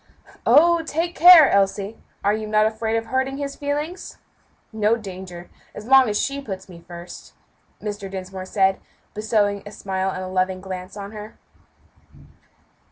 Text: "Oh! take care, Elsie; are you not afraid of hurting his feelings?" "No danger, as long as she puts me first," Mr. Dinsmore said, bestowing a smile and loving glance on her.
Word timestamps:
"Oh! 0.47 0.81
take 0.81 1.13
care, 1.13 1.47
Elsie; 1.51 1.95
are 2.23 2.33
you 2.33 2.47
not 2.47 2.65
afraid 2.65 2.97
of 2.97 3.05
hurting 3.05 3.37
his 3.37 3.55
feelings?" 3.55 4.17
"No 4.73 4.95
danger, 4.95 5.51
as 5.75 5.85
long 5.85 6.09
as 6.09 6.19
she 6.19 6.41
puts 6.41 6.67
me 6.67 6.83
first," 6.87 7.33
Mr. 7.79 8.09
Dinsmore 8.09 8.45
said, 8.47 8.79
bestowing 9.13 9.61
a 9.63 9.71
smile 9.71 10.09
and 10.09 10.33
loving 10.33 10.59
glance 10.59 10.97
on 10.97 11.11
her. 11.11 11.37